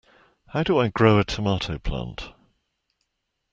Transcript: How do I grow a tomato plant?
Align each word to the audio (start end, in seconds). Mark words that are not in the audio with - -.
How 0.47 0.63
do 0.63 0.79
I 0.79 0.87
grow 0.87 1.19
a 1.19 1.23
tomato 1.23 1.77
plant? 1.77 2.31